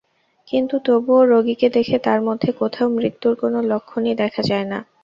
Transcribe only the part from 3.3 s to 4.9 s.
কোনো লক্ষণই দেখা যায় না।